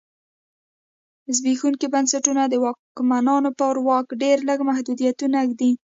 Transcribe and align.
زبېښونکي 1.37 1.87
بنسټونه 1.93 2.43
د 2.47 2.53
واکمنانو 2.65 3.49
پر 3.59 3.75
واک 3.87 4.07
ډېر 4.21 4.37
لږ 4.49 4.59
محدودیتونه 4.69 5.37
ږدي. 5.49 5.71